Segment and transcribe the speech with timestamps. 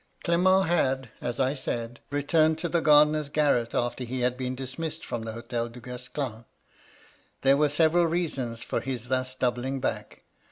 [0.23, 5.05] Clement had, as I said, returned to the gardener's garret after he had been dismissed
[5.05, 6.45] from the H6tel Duguesclin.
[7.43, 10.23] There were several reasons for his thus doubling back.